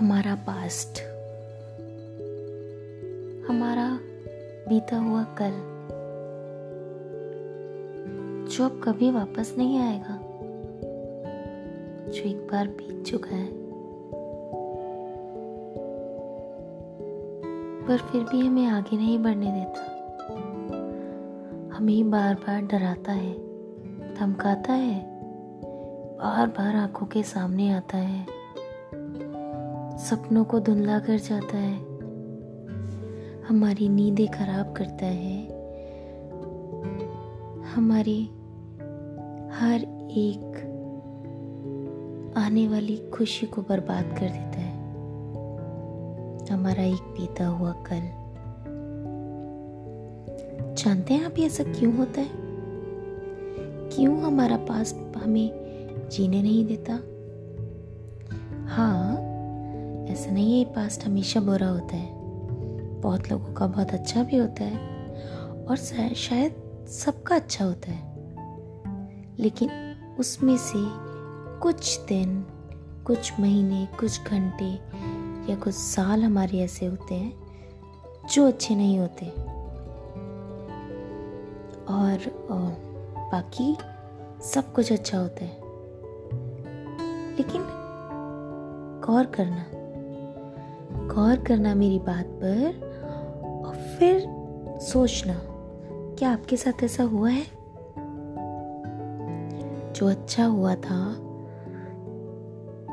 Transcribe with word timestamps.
हमारा 0.00 0.34
पास्ट 0.34 1.00
हमारा 3.48 3.98
बीता 4.68 4.96
हुआ 4.96 5.24
कल, 5.40 5.50
जो 8.48 8.64
अब 8.64 8.80
कभी 8.84 9.10
वापस 9.10 9.54
नहीं 9.58 9.78
आएगा, 9.78 10.16
जो 12.08 12.22
एक 12.22 12.48
बार 12.52 12.68
बीत 12.68 13.04
चुका 13.06 13.36
है, 13.36 13.46
पर 17.86 18.08
फिर 18.12 18.22
भी 18.22 18.40
हमें 18.46 18.66
आगे 18.66 18.96
नहीं 18.96 19.18
बढ़ने 19.18 19.52
देता। 19.52 19.82
हमें 21.76 22.10
बार 22.10 22.34
बार 22.34 22.60
डराता 22.62 23.12
है, 23.12 23.32
धमकाता 24.14 24.72
है 24.72 25.00
बार 26.16 26.46
बार 26.46 26.76
आँखों 26.76 27.06
के 27.06 27.22
सामने 27.22 27.72
आता 27.72 27.98
है। 27.98 28.39
सपनों 30.00 30.44
को 30.44 30.60
धुंधला 30.60 30.98
कर 30.98 31.18
जाता 31.18 31.56
है। 31.56 31.78
हमारी 33.42 33.88
नींदें 33.88 34.28
खराब 34.28 34.72
करता 34.72 35.06
है। 35.06 35.46
हमारी 37.74 38.24
हर 39.52 39.80
एक 40.10 40.66
आने 42.36 42.68
वाली 42.68 42.96
खुशी 43.14 43.46
को 43.46 43.62
बर्बाद 43.62 44.04
कर 44.04 44.20
देता 44.20 44.60
है। 44.60 44.80
हमारा 46.52 46.82
एक 46.82 47.02
बीता 47.02 47.46
हुआ 47.46 47.72
कल। 47.72 48.20
जानते 50.74 51.14
हैं 51.14 51.24
आप 51.24 51.38
ऐसा 51.38 51.64
क्यों 51.64 51.96
होता 51.96 52.20
है? 52.20 52.30
क्यों 53.92 54.22
हमारा 54.22 54.56
पास 54.56 54.94
हमें 55.16 55.50
जीने 56.08 56.42
नहीं 56.42 56.66
देता? 56.66 56.92
हाँ 58.66 58.99
ऐसा 60.10 60.30
नहीं 60.30 60.58
है 60.58 60.64
पास्ट 60.64 61.04
हमेशा 61.04 61.40
बुरा 61.40 61.68
होता 61.68 61.96
है। 61.96 62.10
बहुत 63.00 63.30
लोगों 63.30 63.54
का 63.54 63.66
बहुत 63.66 63.90
अच्छा 63.90 64.22
भी 64.22 64.36
होता 64.36 64.64
है 64.64 64.78
और 65.64 65.76
शायद 66.14 66.86
सबका 66.88 67.36
अच्छा 67.36 67.64
होता 67.64 67.90
है। 67.90 68.10
लेकिन 69.38 69.70
उसमें 70.18 70.56
से 70.56 70.74
कुछ 71.60 72.00
दिन, 72.00 72.46
कुछ 73.06 73.40
महीने, 73.40 73.88
कुछ 74.00 74.24
घंटे 74.24 74.74
या 75.52 75.56
कुछ 75.56 75.74
साल 75.74 76.22
हमारे 76.22 76.58
ऐसे 76.58 76.86
होते 76.86 77.14
हैं 77.14 77.32
जो 78.34 78.48
अच्छे 78.48 78.74
नहीं 78.74 78.98
होते। 78.98 79.26
और 81.92 82.18
बाकी 83.32 83.76
सब 84.42 84.72
कुछ 84.72 84.92
अच्छा 84.92 85.18
होता 85.18 85.44
है। 85.44 85.60
लेकिन 87.36 87.62
गौर 89.06 89.26
करना 89.26 89.66
गौर 91.14 91.36
करना 91.36 91.74
मेरी 91.74 91.98
बात 91.98 92.26
पर 92.26 92.90
और 93.66 93.74
फिर 93.74 94.26
सोचना, 94.80 95.40
क्या 96.18 96.32
आपके 96.32 96.56
साथ 96.56 96.84
ऐसा 96.84 97.04
हुआ 97.04 97.30
है? 97.30 97.42
जो 99.92 100.06
अच्छा 100.06 100.44
हुआ 100.44 100.74
था, 100.74 101.16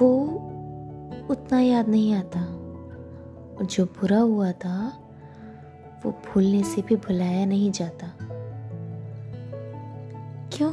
वो 0.00 0.24
उतना 1.30 1.60
याद 1.60 1.88
नहीं 1.88 2.14
आता। 2.14 2.40
और 3.58 3.66
जो 3.66 3.84
बुरा 3.84 4.18
हुआ 4.18 4.52
था, 4.52 4.92
वो 6.04 6.10
भूलने 6.10 6.62
से 6.62 6.82
भी 6.82 6.96
भुलाया 6.96 7.46
नहीं 7.46 7.70
जाता। 7.70 8.12
क्यों? 10.52 10.72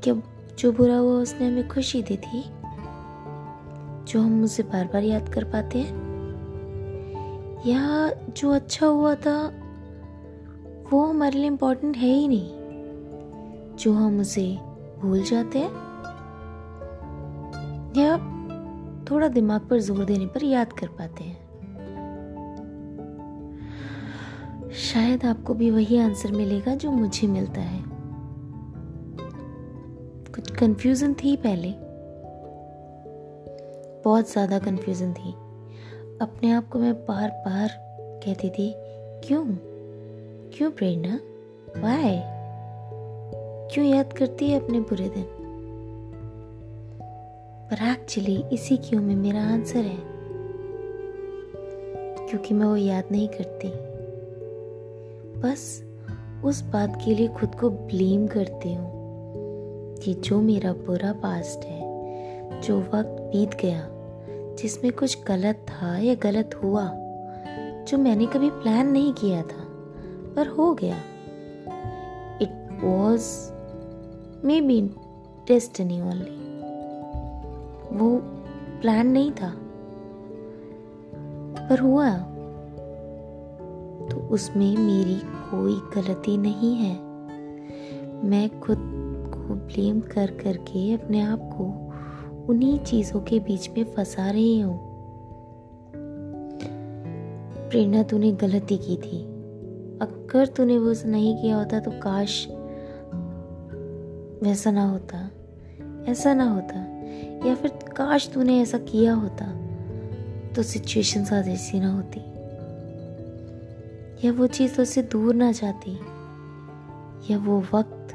क्या 0.00 0.22
जो 0.58 0.72
बुरा 0.72 0.96
हुआ 0.96 1.12
उसने 1.12 1.46
हमें 1.46 1.68
खुशी 1.68 2.02
दी 2.02 2.16
थी? 2.16 2.63
जो 4.14 4.20
हम 4.20 4.44
उसे 4.44 4.62
बार 4.62 4.84
बार 4.84 5.02
याद 5.02 5.28
कर 5.28 5.44
पाते 5.44 5.78
हैं? 5.78 5.94
या 7.66 8.10
जो 8.36 8.50
अच्छा 8.50 8.86
हुआ 8.86 9.14
था, 9.14 9.52
वो 10.92 11.06
हमारे 11.06 11.38
लिए 11.38 11.46
इम्पोर्टेंट 11.46 11.96
है 11.96 12.08
ही 12.08 12.28
नहीं, 12.28 12.50
जो 13.76 13.92
हम 13.92 14.20
उसे 14.20 14.58
भूल 15.00 15.22
जाते 15.22 15.58
हैं? 15.58 15.70
या 17.96 18.16
थोड़ा 19.10 19.28
दिमाग 19.28 19.60
पर 19.60 19.80
ज़ोर 19.80 20.04
देने 20.04 20.26
पर 20.26 20.44
याद 20.44 20.72
कर 20.72 20.86
पाते 20.86 21.24
हैं? 21.24 21.44
शायद 24.72 25.24
आपको 25.24 25.54
भी 25.54 25.70
वही 25.70 25.98
आंसर 25.98 26.32
मिलेगा 26.32 26.74
जो 26.74 26.90
मुझे 26.90 27.28
मिलता 27.28 27.60
है। 27.60 27.84
कुछ 30.34 30.50
कंफ्यूजन 30.50 31.14
थी 31.14 31.36
पहले। 31.36 31.83
बहुत 34.04 34.32
ज़्यादा 34.32 34.58
कंफ्यूजन 34.58 35.12
थी। 35.12 35.32
अपने 36.22 36.52
आप 36.52 36.68
को 36.68 36.78
मैं 36.78 36.94
बार 36.94 37.30
बार 37.30 37.68
कहती 38.24 38.50
थी, 38.50 38.74
क्यों? 39.26 39.44
क्यों 40.56 40.70
प्रेरणा? 40.70 41.20
वाई 41.80 42.20
क्यों 43.74 43.86
याद 43.86 44.12
करती 44.12 44.50
है 44.50 44.60
अपने 44.60 44.80
बुरे 44.80 45.08
दिन? 45.08 45.24
पर 47.70 47.90
एक्चुअली 47.90 48.44
इसी 48.52 48.76
क्यों 48.76 49.02
में 49.02 49.16
मेरा 49.16 49.42
आंसर 49.42 49.78
है? 49.78 49.98
क्योंकि 52.28 52.54
मैं 52.54 52.66
वो 52.66 52.76
याद 52.76 53.04
नहीं 53.12 53.28
करती। 53.28 53.70
बस 55.40 55.84
उस 56.44 56.62
बात 56.62 57.02
के 57.04 57.14
लिए 57.14 57.28
खुद 57.28 57.54
को 57.54 57.70
ब्लेम 57.70 58.26
करती 58.26 58.74
हूँ 58.74 58.90
कि 59.96 60.14
जो 60.14 60.40
मेरा 60.40 60.72
बुरा 60.72 61.12
पास्ट 61.12 61.64
है, 61.64 61.84
जो 62.60 62.78
वक्त 62.80 63.20
बीत 63.20 63.54
गया 63.54 63.93
जिसमें 64.58 64.92
कुछ 64.92 65.24
गलत 65.24 65.66
था 65.70 65.98
या 65.98 66.14
गलत 66.14 66.60
हुआ, 66.64 66.90
जो 67.88 67.98
मैंने 67.98 68.26
कभी 68.26 68.50
प्लान 68.50 68.88
नहीं 68.88 69.12
किया 69.12 69.42
था, 69.42 69.64
पर 70.36 70.46
हो 70.46 70.74
गया। 70.74 70.96
It 72.42 72.80
was 72.84 73.50
may 74.46 74.60
be 74.60 74.80
destiny 75.48 76.00
only 76.00 76.44
वो 77.96 78.18
प्लान 78.80 79.06
नहीं 79.06 79.32
था, 79.32 79.54
पर 81.68 81.78
हुआ। 81.78 82.18
तो 84.08 84.16
उसमें 84.16 84.76
मेरी 84.76 85.20
कोई 85.24 86.02
गलती 86.02 86.36
नहीं 86.36 86.76
है। 86.76 86.94
मैं 88.24 88.60
खुद 88.60 88.78
को 89.34 89.54
ब्लेम 89.54 90.00
कर 90.00 90.30
करके 90.44 90.92
अपने 90.94 91.20
आप 91.20 91.38
को 91.38 91.83
उन्हीं 92.48 92.78
चीज़ों 92.78 93.20
के 93.20 93.38
बीच 93.40 93.70
में 93.70 93.84
फंसा 93.84 94.30
रही 94.30 94.60
हो। 94.60 94.90
प्रेरणा 97.70 98.02
तूने 98.02 98.32
गलती 98.32 98.76
की 98.78 98.96
थी। 98.96 99.22
अगर 100.02 100.46
तूने 100.46 100.78
वो 100.78 100.94
नहीं 101.06 101.36
किया 101.36 101.56
होता 101.56 101.80
तो 101.80 101.90
काश 101.90 102.46
वैसा 104.42 104.70
ना 104.70 104.90
होता, 104.90 105.30
ऐसा 106.08 106.34
ना 106.34 106.44
होता, 106.44 106.78
या 107.48 107.54
फिर 107.54 107.70
काश 107.70 108.30
तूने 108.34 108.60
ऐसा 108.60 108.78
किया 108.78 109.14
होता 109.14 109.46
तो 110.56 110.62
सिचुएशन 110.62 111.20
आज 111.34 111.48
ऐसी 111.48 111.80
ना 111.80 111.92
होती। 111.92 112.20
या 114.26 114.32
वो 114.32 114.46
चीज़ 114.46 114.80
उससे 114.80 115.02
दूर 115.02 115.34
ना 115.34 115.52
जाती, 115.52 115.92
या 117.32 117.38
वो 117.38 117.64
वक्त 117.74 118.14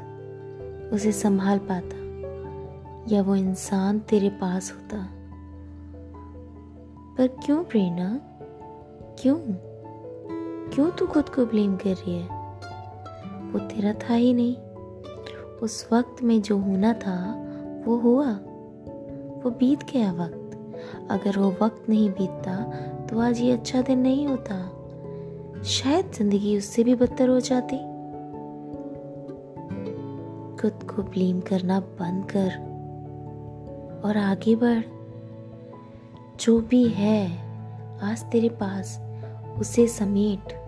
उसे 0.92 1.12
संभाल 1.12 1.58
पाता। 1.58 1.99
या 3.08 3.22
वो 3.22 3.36
इंसान 3.36 3.98
तेरे 3.98 4.28
पास 4.28 4.72
होता। 4.72 5.06
पर 7.18 7.26
क्यों 7.26 7.64
प्रेरणा? 7.64 8.20
क्यों? 9.18 9.36
क्यों 10.70 10.90
तू 10.90 11.06
खुद 11.06 11.28
को 11.28 11.46
ब्लेम 11.46 11.76
कर 11.76 11.90
रही 11.90 12.18
है? 12.18 12.28
वो 13.52 13.58
तेरा 13.58 13.92
था 13.92 14.14
ही 14.14 14.34
नहीं। 14.34 14.56
उस 15.62 15.88
वक्त 15.92 16.22
में 16.22 16.42
जो 16.42 16.58
होना 16.58 16.92
था, 16.92 17.46
वो 17.86 17.96
हुआ। 17.96 18.32
वो 19.42 19.50
बीत 19.50 19.84
गया 19.92 20.12
वक्त। 20.12 20.36
अगर 21.10 21.38
वो 21.38 21.54
वक्त 21.62 21.88
नहीं 21.88 22.10
बीतता 22.10 22.62
तो 23.06 23.20
आज 23.20 23.40
ये 23.40 23.52
अच्छा 23.52 23.82
दिन 23.82 23.98
नहीं 23.98 24.26
होता। 24.26 24.70
शायद 25.62 26.12
ज़िंदगी 26.12 26.58
उससे 26.58 26.84
भी 26.84 26.94
बदतर 26.94 27.28
हो 27.28 27.40
जाती। 27.40 27.76
खुद 30.56 30.90
को 30.90 31.02
ब्लेम 31.02 31.40
करना 31.40 31.80
बंद 31.80 32.24
कर। 32.24 32.69
और 34.04 34.16
आगे 34.16 34.56
बढ़। 34.56 34.82
जो 36.40 36.60
भी 36.60 36.88
है, 36.88 37.26
आज 38.00 38.22
तेरे 38.22 38.48
पास, 38.48 39.00
उसे 39.58 39.86
समेट। 39.86 40.60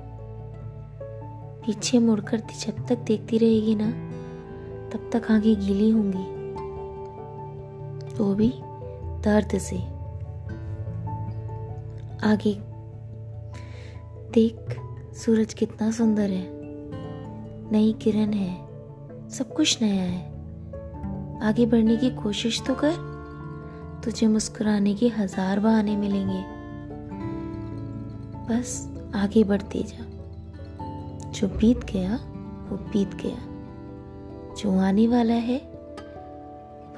पीछे 1.67 1.99
मुड़कर 1.99 2.41
जब 2.41 2.87
तक 2.87 2.99
देखती 2.99 3.39
रहेगी 3.39 3.75
ना, 3.75 3.91
तब 4.91 5.11
तक 5.13 5.31
आगे 5.31 5.55
गीली 5.55 5.91
होंगी। 5.91 6.43
वो 8.15 8.35
भी 8.35 8.55
दर्द 9.25 9.59
से। 9.59 9.79
आगे। 12.27 12.59
देख, 14.31 14.81
सूरज 15.15 15.55
कितना 15.55 15.91
सुंदर 15.91 16.31
है। 16.31 16.49
नई 17.73 17.93
किरण 17.93 18.33
है। 18.33 18.67
सब 19.29 19.55
कुछ 19.55 19.83
नया 19.83 20.05
है। 20.05 20.33
आगे 21.43 21.67
बढ़ने 21.67 21.97
की 21.97 22.11
कोशिश 22.11 22.63
तो 22.67 22.75
कर। 22.75 23.12
तुझे 24.05 24.27
मुस्कुराने 24.27 24.95
के 24.95 25.09
हज़ार 25.09 25.61
बहाने 25.61 25.97
मिलेंगे। 25.97 26.45
बस 28.49 28.89
आगे 29.15 29.45
बढ़ते 29.45 29.83
जा। 29.83 30.05
जो 31.31 31.49
बीत 31.49 31.85
गया, 31.85 32.17
वो 32.71 32.77
बीत 32.77 33.15
गया। 33.15 33.53
जो 34.55 34.79
आने 34.79 35.09
वाला 35.09 35.35
है, 35.35 35.59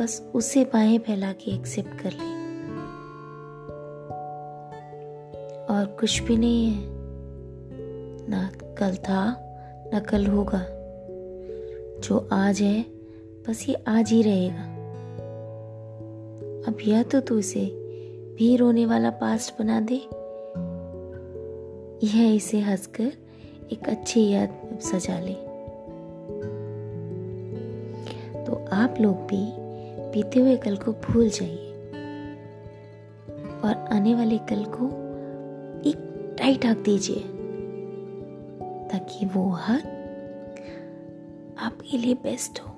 बस 0.01 0.31
उसे 0.35 0.65
बाहें 0.65 0.99
फैला 0.99 1.33
के 1.33 1.51
एक्सेप्ट 1.51 2.03
कर 2.03 2.13
ले। 2.13 2.35
और 5.75 5.97
कुछ 6.01 6.23
भी 6.23 6.37
नहीं 6.37 6.67
है। 6.67 6.87
ना 8.29 8.51
कल 8.79 8.97
था, 8.97 9.37
ना 9.93 10.01
कल 10.01 10.27
होगा। 10.27 10.67
जो 12.01 12.29
आज 12.33 12.63
है, 12.63 12.83
बस 13.49 13.67
ये 13.69 13.75
आज 13.89 14.11
ही 14.11 14.23
रहेगा। 14.23 14.74
अब 16.69 16.77
या 16.87 17.03
तो 17.03 17.21
तू 17.21 17.39
इसे 17.39 17.67
भी 18.35 18.57
रोने 18.57 18.87
वाला 18.87 19.11
पास्ट 19.11 19.55
बना 19.59 19.81
दे। 19.81 19.97
यह 22.07 22.35
इसे 22.35 22.61
हंसकर 22.61 23.13
एक 23.73 23.89
अच्छी 23.89 24.29
याद 24.29 24.79
सजा 24.81 25.21
ले। 25.21 25.35
तो 28.45 28.65
आप 28.73 28.95
लोग 29.01 29.17
भी 29.17 29.53
बीते 30.11 30.41
हुए 30.41 30.57
कल 30.57 30.77
को 30.77 30.93
भूल 30.93 31.29
जाइए। 31.29 31.71
और 33.65 33.89
आने 33.93 34.15
वाले 34.15 34.39
कल 34.39 34.65
को 34.65 34.87
एक 35.89 35.97
टाइट 36.39 36.67
हक 36.67 36.77
दीजिए। 36.77 37.21
ताकि 38.89 39.27
वो 39.27 39.51
हक 39.51 39.91
आपके 41.59 41.99
लिए 41.99 42.15
बेस्ट 42.15 42.61
हो। 42.61 42.74